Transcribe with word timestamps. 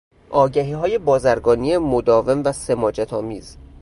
آگهیهای 0.29 0.97
بازرگانی 0.97 1.77
مداوم 1.77 2.43
و 2.45 2.51
سماجتآمیز 2.51 3.57